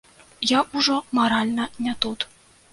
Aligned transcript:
Я 0.51 0.59
ўжо 0.79 0.95
маральна 1.19 1.71
не 1.85 1.97
тут. 2.07 2.29